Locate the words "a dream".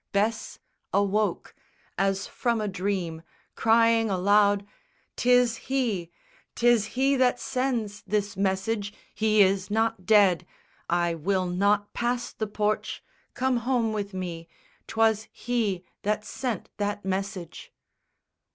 2.59-3.21